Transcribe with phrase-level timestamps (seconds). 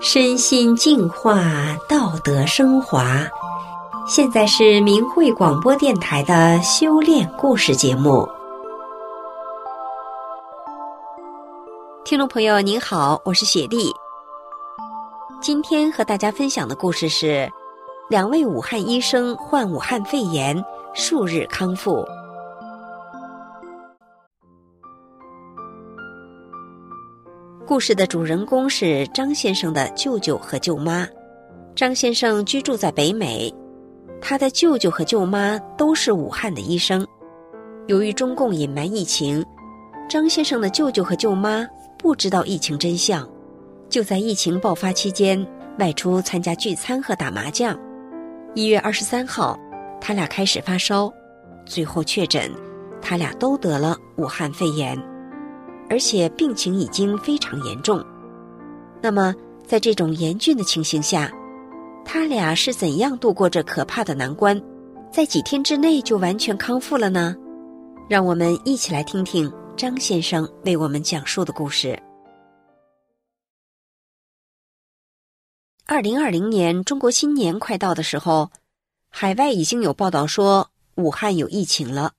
[0.00, 1.42] 身心净化，
[1.88, 3.26] 道德升华。
[4.06, 8.28] 现在是明慧广播电台的修炼故事节目。
[12.04, 13.92] 听众朋友，您好，我是雪莉。
[15.42, 17.50] 今天和大家分享的故事是：
[18.08, 22.06] 两位武汉医生患武汉肺炎，数日康复。
[27.68, 31.06] 故事的主人公是张先生的舅舅和舅妈。
[31.76, 33.52] 张先生居住在北美，
[34.22, 37.06] 他的舅舅和舅妈都是武汉的医生。
[37.86, 39.44] 由于中共隐瞒疫情，
[40.08, 41.68] 张先生的舅舅和舅妈
[41.98, 43.28] 不知道疫情真相，
[43.90, 45.46] 就在疫情爆发期间
[45.78, 47.78] 外出参加聚餐和打麻将。
[48.54, 49.58] 一月二十三号，
[50.00, 51.12] 他俩开始发烧，
[51.66, 52.50] 最后确诊，
[53.02, 54.98] 他俩都得了武汉肺炎。
[55.90, 58.04] 而且病情已经非常严重，
[59.00, 59.34] 那么
[59.66, 61.32] 在这种严峻的情形下，
[62.04, 64.60] 他俩是怎样度过这可怕的难关，
[65.10, 67.34] 在几天之内就完全康复了呢？
[68.08, 71.98] 让我们一起来听听张先生为我们讲述的故事。
[75.86, 78.50] 二零二零年中国新年快到的时候，
[79.10, 82.12] 海外已经有报道说武汉有疫情了，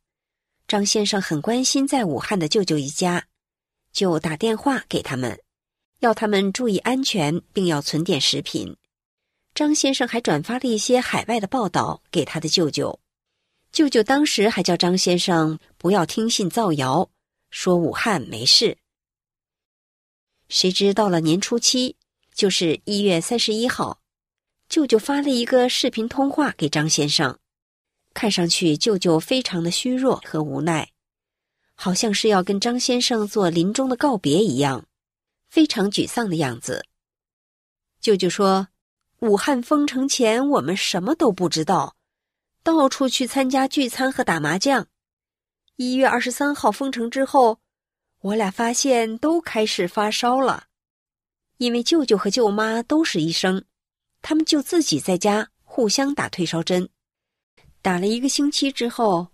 [0.67, 3.25] 张先生很关心在武汉的舅舅一家。
[3.91, 5.39] 就打电话给他们，
[5.99, 8.75] 要他们注意安全，并要存点食品。
[9.53, 12.99] 张先生还转发了一些海外的报道给他的舅舅。
[13.71, 17.09] 舅舅当时还叫张先生不要听信造谣，
[17.49, 18.77] 说武汉没事。
[20.47, 21.95] 谁知到了年初七，
[22.33, 23.99] 就是一月三十一号，
[24.67, 27.37] 舅舅发了一个视频通话给张先生，
[28.13, 30.89] 看上去舅舅非常的虚弱和无奈。
[31.81, 34.85] 好像是要跟张先生做临终的告别一样，
[35.49, 36.86] 非常沮丧的样子。
[38.02, 38.67] 舅舅说
[39.23, 41.95] ：“武汉封城前，我们什么都不知道，
[42.64, 44.87] 到处去参加聚餐和打麻将。
[45.77, 47.59] 一月二十三号封城之后，
[48.23, 50.65] 我俩发现都开始发烧了。
[51.59, 53.64] 因为舅舅和舅妈都是医生，
[54.21, 56.89] 他们就自己在家互相打退烧针。
[57.82, 59.27] 打了一个星期之后，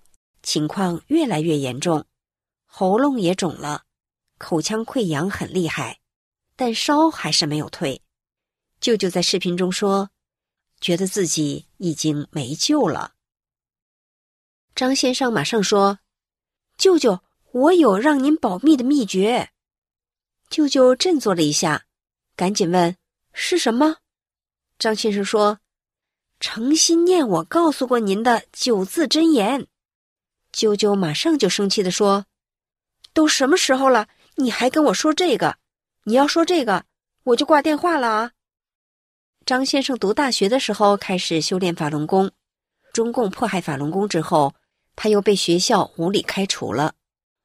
[0.43, 2.05] 情况越来越严重。”
[2.77, 3.85] 喉咙也肿了，
[4.37, 6.01] 口腔溃疡很厉害，
[6.57, 8.01] 但烧还是没有退。
[8.81, 10.09] 舅舅在视频中说，
[10.81, 13.13] 觉得自己已经没救了。
[14.75, 15.99] 张先生马上说
[16.77, 17.21] ：“舅舅，
[17.53, 19.51] 我有让您保密的秘诀。”
[20.51, 21.85] 舅舅振作了一下，
[22.35, 22.97] 赶紧问
[23.31, 23.99] ：“是什么？”
[24.77, 25.61] 张先生说
[26.41, 29.65] ：“诚心念我告诉过您的九字真言。”
[30.51, 32.25] 舅舅马上就生气的说。
[33.15, 35.55] 都什么时候了，你还跟我说这个？
[36.03, 36.83] 你要说这个，
[37.23, 38.31] 我就挂电话了啊！
[39.45, 42.29] 张先生读大学的时候开始修炼法轮功，
[42.91, 44.53] 中共迫害法轮功之后，
[44.97, 46.93] 他又被学校无理开除了。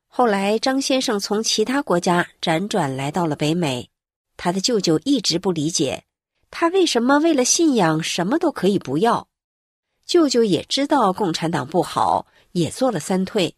[0.09, 3.89] 后来，张先生从其他国家辗转来到了北美，
[4.37, 6.03] 他的舅舅一直不理解
[6.51, 9.29] 他为什么为了信仰什么都可以不要。
[10.05, 13.55] 舅舅也知道共产党不好，也做了三退。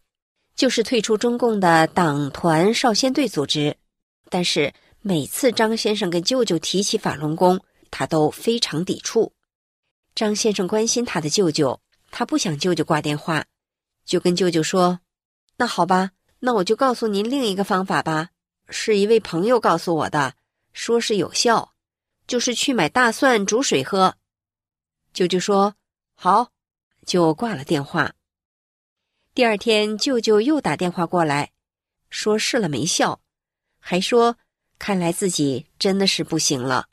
[0.55, 3.75] 就是退出中共的党团少先队组织，
[4.29, 7.59] 但是每次张先生跟舅舅提起法轮功，
[7.89, 9.33] 他都非常抵触。
[10.15, 11.81] 张先生关心他的舅舅，
[12.11, 13.45] 他不想舅舅挂电话，
[14.05, 14.99] 就跟舅舅说
[15.57, 18.29] ：“那好吧，那我就告诉您另一个方法吧，
[18.69, 20.35] 是一位朋友告诉我的，
[20.71, 21.73] 说是有效，
[22.27, 24.15] 就是去买大蒜煮水喝。”
[25.13, 25.75] 舅舅说
[26.13, 26.49] ：“好，
[27.05, 28.13] 就挂了电话。”
[29.35, 31.53] 第二天，舅舅又打电话过来，
[32.11, 33.19] 说试了没效，
[33.79, 34.37] 还说
[34.77, 36.87] 看来自己真的是不行了。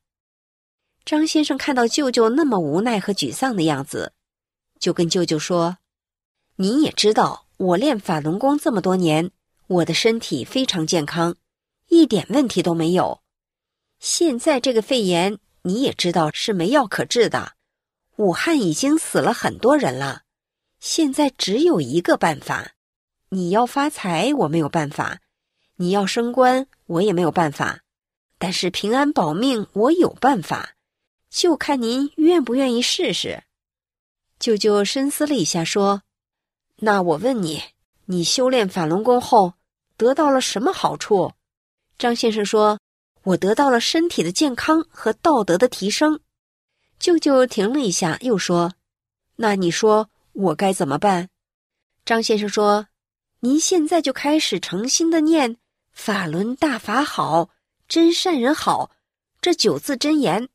[1.04, 4.14] 张先生看到舅舅那么无奈和沮丧的样子，
[4.78, 5.76] 就跟舅舅说
[6.56, 9.30] ：“你也知道，我练法轮功这么多年，
[9.66, 11.36] 我的身体非常健康，
[11.88, 13.20] 一点问题都没有。
[13.98, 17.52] 现在这个肺炎，你也知道是没药可治的，
[18.16, 20.22] 武汉已经死了很多人了。”
[20.80, 22.72] 现在只有一个办法，
[23.28, 25.20] 你要发财我没有办法，
[25.76, 27.82] 你要升官我也没有办法，
[28.38, 30.74] 但是平安保命我有办法，
[31.28, 33.44] 就看您愿不愿意试试。
[34.38, 36.02] 舅舅深思了一下，说
[36.80, 37.62] ：“那我问你，
[38.06, 39.52] 你修炼法轮功后
[39.98, 41.34] 得到了什么好处？”
[41.98, 42.80] 张先生说
[43.24, 46.20] ：“我得到了身体的健康和道德的提升。”
[46.98, 48.72] 舅舅停了一下，又说
[49.36, 50.08] ：“那你说？”
[50.40, 51.28] 我该怎么办？
[52.04, 52.88] 张先生说
[53.40, 55.58] ：“您现在就开始诚心的念
[55.92, 57.50] ‘法轮大法好，
[57.88, 58.90] 真善人好’，
[59.40, 60.48] 这九字真言，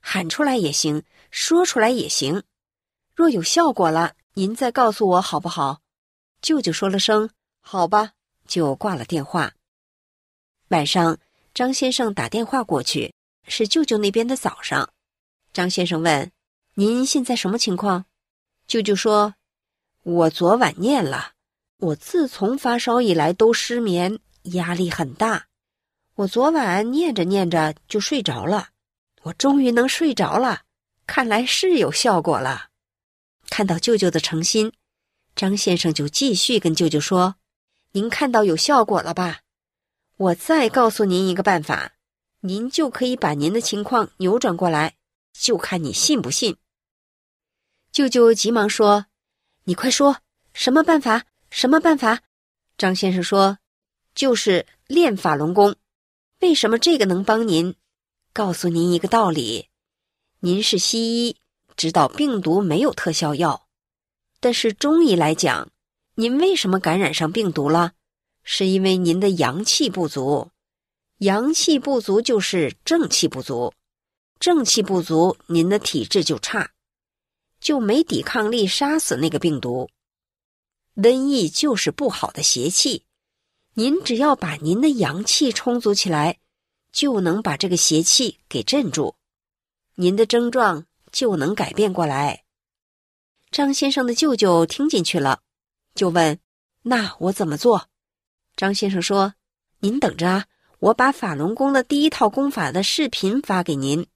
[0.00, 2.42] 喊出来也行，说出来也行。
[3.14, 5.80] 若有效果了，您再告诉我好不好？”
[6.42, 7.30] 舅舅说了声
[7.62, 8.12] “好吧”，
[8.46, 9.52] 就挂了电话。
[10.68, 11.18] 晚上，
[11.54, 13.14] 张先生打电话过去，
[13.46, 14.90] 是舅舅那边的早上。
[15.52, 16.32] 张先生问
[16.74, 18.06] ：“您现在什么情况？”
[18.72, 19.34] 舅舅说
[20.02, 21.32] ：“我昨晚念了，
[21.76, 25.48] 我自从发烧以来都失眠，压力很大。
[26.14, 28.70] 我昨晚念着念着就睡着了，
[29.24, 30.62] 我终于能睡着了，
[31.06, 32.68] 看来是有效果了。”
[33.50, 34.72] 看到舅舅的诚心，
[35.36, 37.34] 张先生就继续跟舅舅说
[37.92, 39.40] ：“您看到有效果了吧？
[40.16, 41.92] 我再告诉您一个办法，
[42.40, 44.94] 您就可以把您的情况扭转过来。”
[45.38, 46.56] 就看你信不信。
[47.92, 49.04] 舅舅急忙说
[49.64, 50.16] ：“你快说，
[50.54, 51.26] 什么办法？
[51.50, 52.22] 什么办法？”
[52.78, 53.58] 张先生说
[54.16, 55.76] ：“就是练法轮功。
[56.40, 57.74] 为什么这个能帮您？
[58.32, 59.68] 告诉您一个道理：
[60.40, 61.36] 您是西医，
[61.76, 63.66] 知道病毒没有特效药，
[64.40, 65.68] 但是中医来讲，
[66.14, 67.92] 您为什么感染上病毒了？
[68.42, 70.50] 是因为您的阳气不足。
[71.18, 73.74] 阳气不足就是正气不足。”
[74.40, 76.72] 正气不足，您的体质就差，
[77.62, 79.88] 就没抵抗力杀死那个病毒。
[80.96, 83.06] 瘟疫就是不好的邪气，
[83.74, 86.38] 您只要把您的阳气充足起来，
[86.92, 89.14] 就能把这个邪气给镇住，
[89.94, 92.42] 您的症状就能改变过来。
[93.50, 95.40] 张先生的舅舅听进去了，
[95.94, 96.38] 就问
[96.82, 97.88] ：“那我怎么做？”
[98.56, 99.34] 张先生说
[99.80, 100.46] ：“您等着啊，
[100.80, 104.06] 我把法轮功的第一套功法的视频发给您。”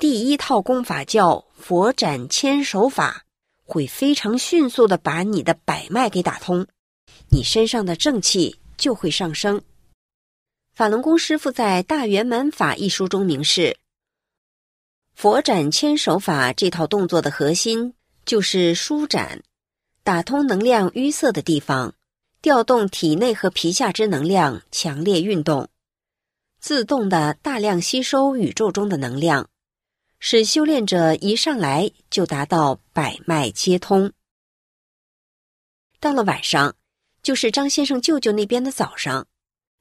[0.00, 3.24] 第一套功法叫佛展千手法，
[3.64, 6.68] 会非常迅速的把你的百脉给打通，
[7.32, 9.60] 你身上的正气就会上升。
[10.72, 13.76] 法轮功师傅在《大圆满法》一书中明示，
[15.16, 19.42] 佛展千手法这套动作的核心就是舒展，
[20.04, 21.94] 打通能量淤塞的地方，
[22.40, 25.68] 调动体内和皮下之能量，强烈运动，
[26.60, 29.48] 自动的大量吸收宇宙中的能量。
[30.20, 34.12] 使修炼者一上来就达到百脉皆通。
[36.00, 36.74] 到了晚上，
[37.22, 39.26] 就是张先生舅舅那边的早上，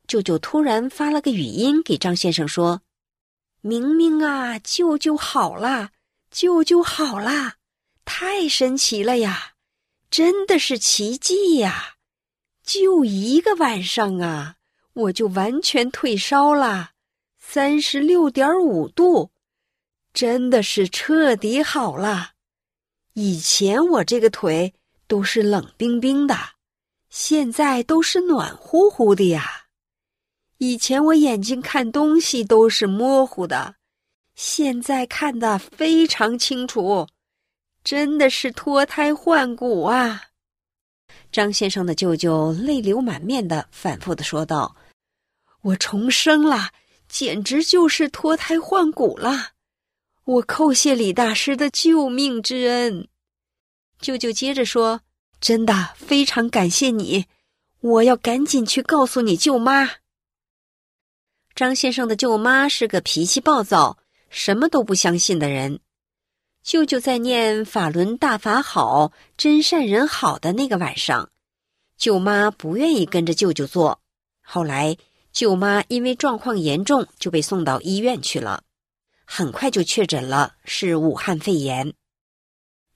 [0.08, 2.82] 舅舅突然发了个语音给张先生说
[3.62, 5.92] ：“明明啊，舅舅好啦，
[6.30, 7.58] 舅舅好啦，
[8.06, 9.54] 太神奇了呀，
[10.10, 11.96] 真的是奇迹呀！
[12.64, 14.58] 就一个晚上啊，
[14.94, 16.92] 我就完全退烧了，
[17.40, 19.32] 三十六点五度。”
[20.18, 22.32] 真的是彻底好了，
[23.14, 24.74] 以前我这个腿
[25.06, 26.36] 都是冷冰冰的，
[27.12, 29.68] 现在都是暖乎乎的呀。
[30.58, 33.76] 以前我眼睛看东西都是模糊的，
[34.34, 37.08] 现在看得非常清楚，
[37.84, 40.24] 真的是脱胎换骨啊！
[41.32, 44.76] 张先生的舅舅泪流满面的反复的说道
[45.62, 46.72] ：“我重生了，
[47.08, 49.50] 简直就是脱胎换骨了。”
[50.28, 53.08] 我叩谢李大师的救命之恩。
[54.02, 55.00] 舅舅接着说
[55.40, 57.28] ：“真的非常感谢你，
[57.80, 59.90] 我要赶紧去告诉你舅妈。”
[61.56, 64.00] 张先生的舅妈是个脾气暴躁、
[64.30, 65.80] 什么都不相信的人。
[66.62, 71.30] 舅舅在念“法轮大法好，真善人好”的那个晚上，
[71.98, 74.02] 舅妈不愿意跟着舅舅做。
[74.42, 74.98] 后来，
[75.32, 78.66] 舅妈因为状况严重，就被送到医院去了。
[79.30, 81.94] 很快就确诊了是武汉肺炎。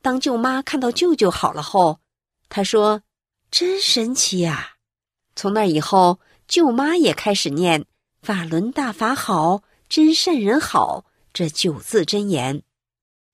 [0.02, 2.00] 当舅妈看到舅舅好了后，
[2.48, 3.04] 她说
[3.52, 4.78] ：“真神奇呀！”
[5.36, 7.86] 从那以后，舅妈也开始念
[8.24, 12.64] “法轮大法好，真善人好”这九字真言。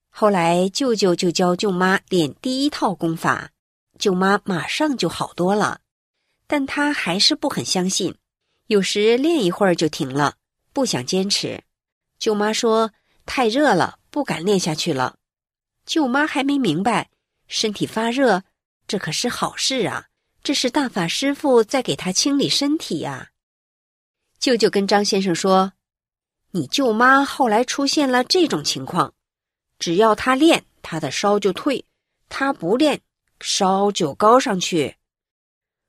[0.10, 3.52] 后来，舅舅就教舅妈练第一套功法，
[4.00, 5.82] 舅妈马上就好多了。
[6.48, 8.16] 但她还是不很相信，
[8.66, 10.36] 有时练一会儿就停了，
[10.74, 11.64] 不想坚持。
[12.20, 12.92] 舅妈说
[13.26, 15.18] ：“太热了，不敢练下去了。”
[15.86, 17.10] 舅妈还没明白，
[17.48, 18.44] 身体发热，
[18.88, 20.08] 这可是好事啊！
[20.44, 23.30] 这是大法师傅在给他清理身体呀。
[24.40, 25.74] 舅舅跟张先生说
[26.52, 29.14] ：“你舅妈后来出现了这种情况，
[29.78, 31.84] 只要她练，她的烧就退；
[32.30, 33.02] 她不练，
[33.42, 34.96] 烧就高上去。”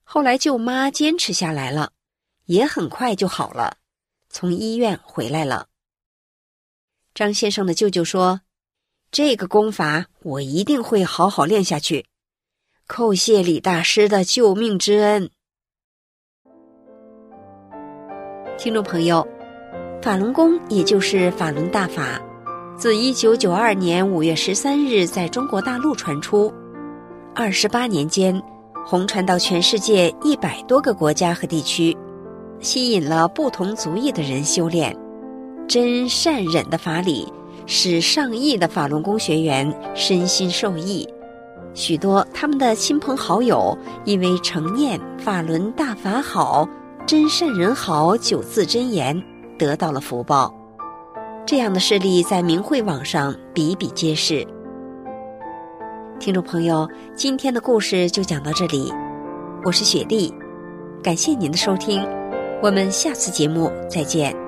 [0.02, 1.92] 后来舅妈坚持下来了，
[2.46, 3.76] 也很快就好了，
[4.28, 5.68] 从医院回来了。
[7.18, 8.42] 张先生的舅舅说
[9.10, 12.06] ：“这个功法我一定会好好练下去，
[12.86, 15.28] 叩谢李大师的救命之恩。”
[18.56, 19.26] 听众朋友，
[20.00, 22.22] 法轮功也就是法轮大法，
[22.76, 26.54] 自一九九二年五月十三日在中国大陆传出，
[27.34, 28.40] 二十八年间，
[28.86, 31.98] 红传到全世界一百多个国家和地区，
[32.60, 34.96] 吸引了不同族裔的人修炼
[35.68, 37.30] 真善忍的法理，
[37.66, 41.06] 使上亿的法轮功学员身心受益。
[41.74, 46.66] 许多他们的亲朋好友因为承念“法轮大法好，
[47.06, 49.22] 真善人好”九字真言，
[49.58, 50.52] 得到了福报。
[51.44, 54.46] 这样的事例在明慧网上比比皆是。
[56.18, 58.90] 听众朋友，今天的故事就讲到这里，
[59.64, 60.32] 我是雪莉，
[61.02, 62.02] 感谢您的收听，
[62.62, 64.47] 我们下次节目再见。